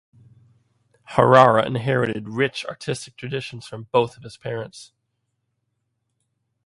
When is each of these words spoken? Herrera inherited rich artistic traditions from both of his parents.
Herrera 1.09 1.63
inherited 1.63 2.27
rich 2.29 2.65
artistic 2.65 3.15
traditions 3.15 3.67
from 3.67 3.83
both 3.91 4.17
of 4.17 4.23
his 4.23 4.35
parents. 4.35 4.93